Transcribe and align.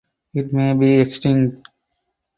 It 0.33 0.51
may 0.51 0.73
be 0.73 0.95
extinct. 0.99 1.67